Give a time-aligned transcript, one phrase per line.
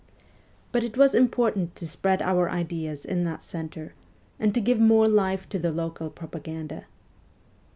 [0.71, 3.93] But it was important to spread our ideas in that centre,
[4.39, 6.85] and to give more life to the local propaganda.